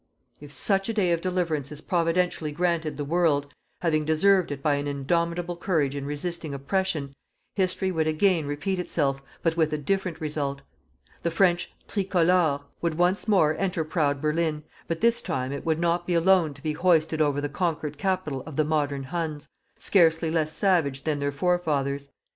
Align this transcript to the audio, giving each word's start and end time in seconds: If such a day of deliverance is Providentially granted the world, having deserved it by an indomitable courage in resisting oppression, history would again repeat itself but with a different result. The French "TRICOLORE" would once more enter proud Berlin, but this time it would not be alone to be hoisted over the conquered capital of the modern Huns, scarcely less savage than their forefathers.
If 0.39 0.51
such 0.51 0.89
a 0.89 0.95
day 0.95 1.11
of 1.11 1.21
deliverance 1.21 1.71
is 1.71 1.79
Providentially 1.79 2.51
granted 2.53 2.97
the 2.97 3.05
world, 3.05 3.53
having 3.81 4.03
deserved 4.03 4.51
it 4.51 4.63
by 4.63 4.73
an 4.73 4.87
indomitable 4.87 5.55
courage 5.55 5.95
in 5.95 6.07
resisting 6.07 6.55
oppression, 6.55 7.13
history 7.53 7.91
would 7.91 8.07
again 8.07 8.47
repeat 8.47 8.79
itself 8.79 9.21
but 9.43 9.55
with 9.55 9.71
a 9.73 9.77
different 9.77 10.19
result. 10.19 10.63
The 11.21 11.29
French 11.29 11.71
"TRICOLORE" 11.87 12.61
would 12.81 12.97
once 12.97 13.27
more 13.27 13.55
enter 13.59 13.83
proud 13.83 14.21
Berlin, 14.21 14.63
but 14.87 15.01
this 15.01 15.21
time 15.21 15.51
it 15.51 15.67
would 15.67 15.77
not 15.77 16.07
be 16.07 16.15
alone 16.15 16.55
to 16.55 16.63
be 16.63 16.73
hoisted 16.73 17.21
over 17.21 17.39
the 17.39 17.47
conquered 17.47 17.99
capital 17.99 18.41
of 18.47 18.55
the 18.55 18.65
modern 18.65 19.03
Huns, 19.03 19.47
scarcely 19.77 20.31
less 20.31 20.51
savage 20.51 21.03
than 21.03 21.19
their 21.19 21.31
forefathers. 21.31 22.09